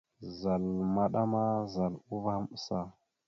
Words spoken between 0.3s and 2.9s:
Zal maɗa ma, zal uvah maɓəsa.